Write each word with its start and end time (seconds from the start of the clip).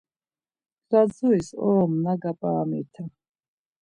Lazuris 0.91 1.47
oromna 1.65 2.13
gap̌aramiten. 2.21 3.09